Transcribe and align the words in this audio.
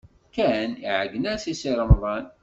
Ken 0.35 0.69
iɛeyyen-as 0.85 1.43
i 1.51 1.53
Si 1.59 1.71
Remḍan. 1.77 2.25